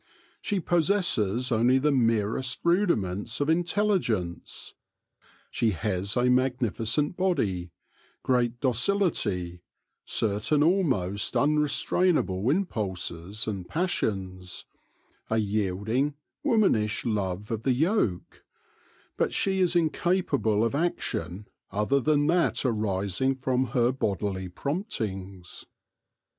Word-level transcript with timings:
She 0.41 0.59
possesses 0.59 1.51
only 1.51 1.77
the 1.77 1.91
merest 1.91 2.61
rudiments 2.63 3.39
of 3.39 3.49
intelli 3.49 3.99
gence. 3.99 4.73
She 5.51 5.69
has 5.73 6.17
a 6.17 6.23
magnificent 6.27 7.15
body, 7.15 7.69
great 8.23 8.59
docility, 8.59 9.61
certain 10.03 10.63
almost 10.63 11.35
unrestrainable 11.35 12.49
impulses 12.49 13.47
and 13.47 13.69
passions, 13.69 14.65
a 15.29 15.37
yielding, 15.37 16.15
womanish 16.43 17.05
love 17.05 17.51
of 17.51 17.61
the 17.61 17.73
yoke; 17.73 18.43
but 19.17 19.31
she 19.31 19.59
is 19.61 19.75
incapable 19.75 20.65
of 20.65 20.73
action 20.73 21.47
other 21.69 21.99
than 21.99 22.25
that 22.25 22.65
arising 22.65 23.35
from 23.35 23.65
her 23.65 23.91
bodily 23.91 24.49
promptings. 24.49 25.67